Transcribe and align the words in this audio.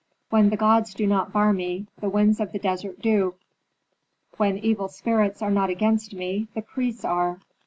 When 0.31 0.49
the 0.49 0.57
gods 0.57 0.95
do 0.95 1.05
not 1.05 1.31
bar 1.31 1.53
me, 1.53 1.85
the 1.99 2.09
winds 2.09 2.39
of 2.39 2.51
the 2.53 2.57
desert 2.57 3.03
do; 3.03 3.35
when 4.37 4.57
evil 4.57 4.87
spirits 4.87 5.43
are 5.43 5.51
not 5.51 5.69
against 5.69 6.11
me, 6.15 6.47
the 6.55 6.63
priests 6.63 7.05
are. 7.05 7.37